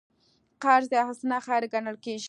[0.63, 2.19] قرض حسنه خیر ګڼل کېږي.